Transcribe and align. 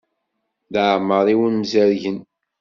Leɛmeṛ 0.71 1.25
i 1.33 1.35
wen-zerrgen? 1.39 2.19